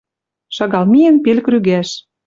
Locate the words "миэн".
0.91-1.15